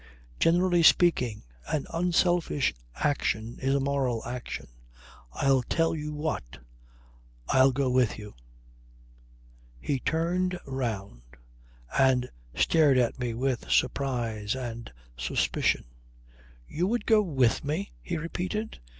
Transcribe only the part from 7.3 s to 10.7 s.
I'll go with you." He turned